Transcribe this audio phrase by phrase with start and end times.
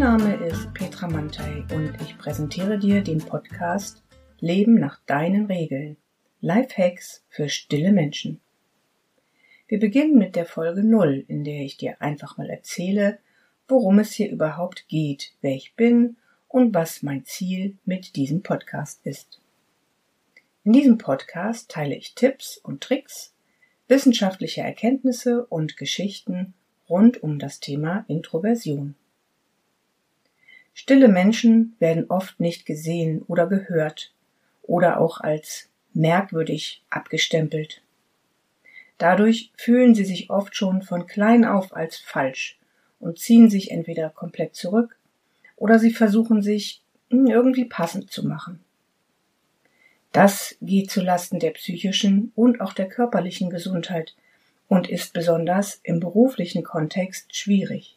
[0.00, 4.02] Name ist Petra Mantei und ich präsentiere dir den Podcast
[4.38, 5.98] Leben nach deinen Regeln.
[6.40, 8.40] Lifehacks für stille Menschen.
[9.68, 13.18] Wir beginnen mit der Folge 0, in der ich dir einfach mal erzähle,
[13.68, 16.16] worum es hier überhaupt geht, wer ich bin
[16.48, 19.40] und was mein Ziel mit diesem Podcast ist.
[20.64, 23.34] In diesem Podcast teile ich Tipps und Tricks,
[23.86, 26.54] wissenschaftliche Erkenntnisse und Geschichten
[26.88, 28.96] rund um das Thema Introversion.
[30.72, 34.12] Stille Menschen werden oft nicht gesehen oder gehört
[34.62, 37.82] oder auch als merkwürdig abgestempelt.
[38.98, 42.58] Dadurch fühlen sie sich oft schon von klein auf als falsch
[42.98, 44.96] und ziehen sich entweder komplett zurück
[45.56, 48.60] oder sie versuchen sich irgendwie passend zu machen.
[50.12, 54.14] Das geht zu Lasten der psychischen und auch der körperlichen Gesundheit
[54.68, 57.96] und ist besonders im beruflichen Kontext schwierig.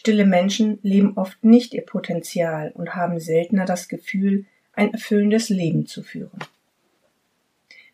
[0.00, 5.86] Stille Menschen leben oft nicht ihr Potenzial und haben seltener das Gefühl, ein erfüllendes Leben
[5.86, 6.38] zu führen.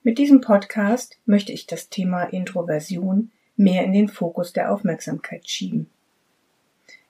[0.05, 5.91] Mit diesem Podcast möchte ich das Thema Introversion mehr in den Fokus der Aufmerksamkeit schieben.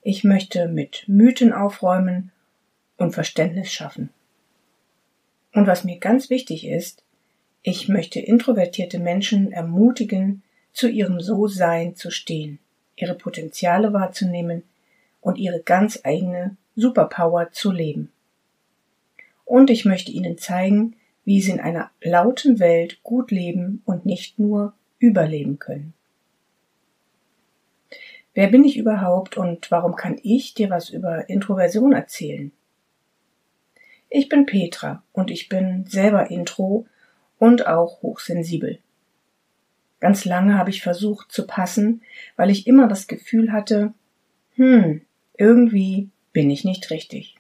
[0.00, 2.32] Ich möchte mit Mythen aufräumen
[2.96, 4.08] und Verständnis schaffen.
[5.52, 7.02] Und was mir ganz wichtig ist,
[7.62, 12.60] ich möchte introvertierte Menschen ermutigen, zu ihrem So-Sein zu stehen,
[12.96, 14.62] ihre Potenziale wahrzunehmen
[15.26, 18.12] und ihre ganz eigene Superpower zu leben.
[19.44, 24.38] Und ich möchte Ihnen zeigen, wie Sie in einer lauten Welt gut leben und nicht
[24.38, 25.94] nur überleben können.
[28.34, 32.52] Wer bin ich überhaupt und warum kann ich dir was über Introversion erzählen?
[34.08, 36.86] Ich bin Petra und ich bin selber Intro
[37.40, 38.78] und auch hochsensibel.
[39.98, 42.02] Ganz lange habe ich versucht zu passen,
[42.36, 43.92] weil ich immer das Gefühl hatte,
[44.54, 45.00] hm,
[45.38, 47.36] irgendwie bin ich nicht richtig.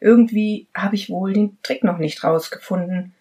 [0.00, 3.14] Irgendwie habe ich wohl den Trick noch nicht rausgefunden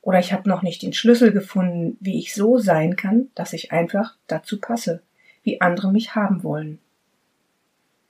[0.00, 3.72] oder ich habe noch nicht den Schlüssel gefunden, wie ich so sein kann, dass ich
[3.72, 5.02] einfach dazu passe,
[5.42, 6.78] wie andere mich haben wollen.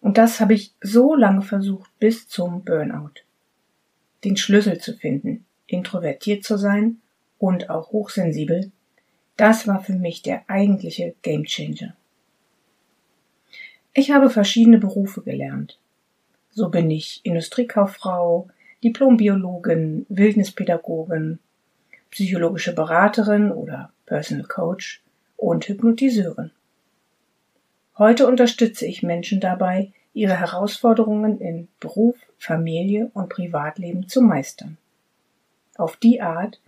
[0.01, 3.23] Und das habe ich so lange versucht bis zum Burnout.
[4.25, 7.01] Den Schlüssel zu finden, introvertiert zu sein
[7.39, 8.73] und auch hochsensibel,
[9.37, 11.97] das war für mich der eigentliche Gamechanger.
[13.95, 15.79] Ich habe verschiedene Berufe gelernt.
[16.51, 18.49] So bin ich Industriekauffrau,
[18.83, 21.39] Diplombiologin, Wildnispädagogin,
[22.11, 25.03] psychologische Beraterin oder Personal Coach
[25.37, 26.51] und Hypnotiseurin.
[27.99, 34.79] Heute unterstütze ich Menschen dabei, ihre Herausforderungen in Beruf, Familie und Privatleben zu meistern.
[35.77, 36.61] Auf die Art,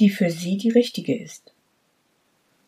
[0.00, 1.52] die für Sie die richtige ist.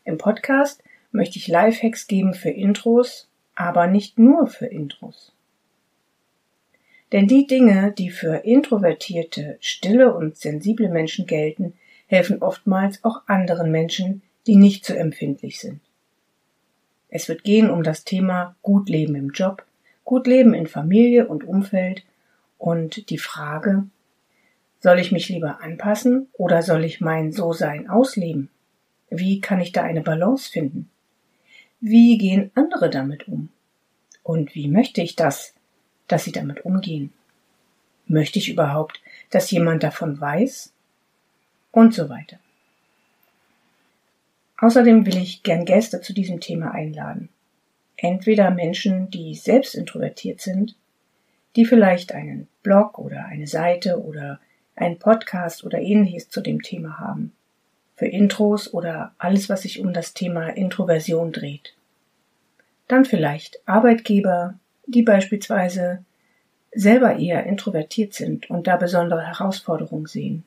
[0.04, 3.29] Im Podcast möchte ich Lifehacks geben für Intros,
[3.60, 5.34] aber nicht nur für Intros.
[7.12, 11.74] Denn die Dinge, die für introvertierte, stille und sensible Menschen gelten,
[12.06, 15.80] helfen oftmals auch anderen Menschen, die nicht so empfindlich sind.
[17.10, 19.66] Es wird gehen um das Thema gut leben im Job,
[20.04, 22.02] gut leben in Familie und Umfeld
[22.56, 23.84] und die Frage,
[24.78, 28.48] soll ich mich lieber anpassen oder soll ich mein So-Sein ausleben?
[29.10, 30.88] Wie kann ich da eine Balance finden?
[31.80, 33.48] Wie gehen andere damit um?
[34.22, 35.54] Und wie möchte ich das,
[36.08, 37.12] dass sie damit umgehen?
[38.06, 40.72] Möchte ich überhaupt, dass jemand davon weiß?
[41.72, 42.38] Und so weiter.
[44.58, 47.30] Außerdem will ich gern Gäste zu diesem Thema einladen.
[47.96, 50.76] Entweder Menschen, die selbst introvertiert sind,
[51.56, 54.38] die vielleicht einen Blog oder eine Seite oder
[54.76, 57.32] einen Podcast oder ähnliches zu dem Thema haben.
[58.00, 61.74] Für Intros oder alles, was sich um das Thema Introversion dreht.
[62.88, 64.54] Dann vielleicht Arbeitgeber,
[64.86, 66.02] die beispielsweise
[66.72, 70.44] selber eher introvertiert sind und da besondere Herausforderungen sehen.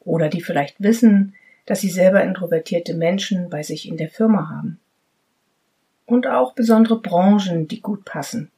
[0.00, 1.34] Oder die vielleicht wissen,
[1.66, 4.80] dass sie selber introvertierte Menschen bei sich in der Firma haben.
[6.06, 8.50] Und auch besondere Branchen, die gut passen.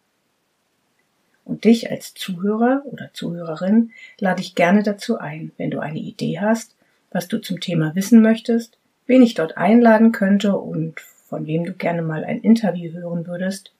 [1.45, 3.91] Und dich als Zuhörer oder Zuhörerin
[4.21, 6.78] lade ich gerne dazu ein, wenn du eine Idee hast,
[7.11, 11.73] was du zum Thema wissen möchtest, wen ich dort einladen könnte und von wem du
[11.73, 13.73] gerne mal ein Interview hören würdest,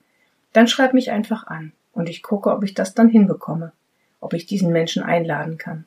[0.53, 3.71] dann schreib mich einfach an und ich gucke, ob ich das dann hinbekomme,
[4.19, 5.85] ob ich diesen Menschen einladen kann.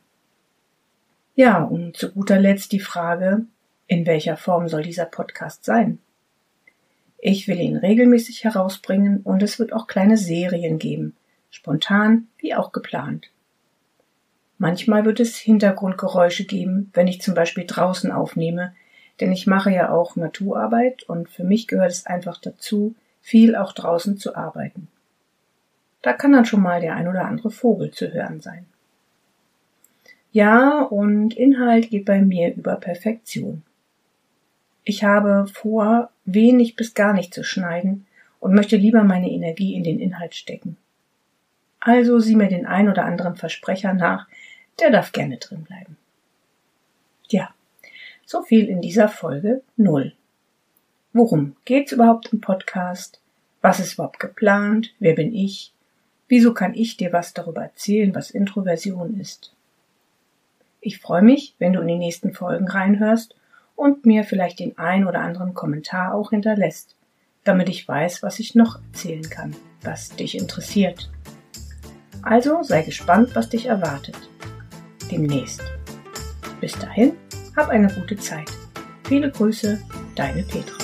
[1.34, 3.46] Ja, und zu guter Letzt die Frage,
[3.86, 5.98] in welcher Form soll dieser Podcast sein?
[7.18, 11.16] Ich will ihn regelmäßig herausbringen und es wird auch kleine Serien geben,
[11.50, 13.30] spontan wie auch geplant.
[14.62, 18.72] Manchmal wird es Hintergrundgeräusche geben, wenn ich zum Beispiel draußen aufnehme,
[19.18, 23.72] denn ich mache ja auch Naturarbeit und für mich gehört es einfach dazu, viel auch
[23.72, 24.86] draußen zu arbeiten.
[26.00, 28.66] Da kann dann schon mal der ein oder andere Vogel zu hören sein.
[30.30, 33.64] Ja, und Inhalt geht bei mir über Perfektion.
[34.84, 38.06] Ich habe vor, wenig bis gar nicht zu schneiden
[38.38, 40.76] und möchte lieber meine Energie in den Inhalt stecken.
[41.80, 44.28] Also sieh mir den ein oder anderen Versprecher nach,
[44.80, 45.96] der darf gerne drin bleiben.
[47.28, 47.54] Ja,
[48.24, 50.14] so viel in dieser Folge null.
[51.12, 53.20] Worum geht's überhaupt im Podcast?
[53.60, 54.94] Was ist überhaupt geplant?
[54.98, 55.72] Wer bin ich?
[56.28, 59.54] Wieso kann ich dir was darüber erzählen, was Introversion ist?
[60.80, 63.36] Ich freue mich, wenn du in die nächsten Folgen reinhörst
[63.76, 66.96] und mir vielleicht den ein oder anderen Kommentar auch hinterlässt,
[67.44, 71.10] damit ich weiß, was ich noch erzählen kann, was dich interessiert.
[72.22, 74.16] Also sei gespannt, was dich erwartet.
[75.12, 75.62] Demnächst.
[76.62, 77.12] Bis dahin,
[77.54, 78.50] hab eine gute Zeit.
[79.04, 79.78] Viele Grüße,
[80.14, 80.81] deine Petra.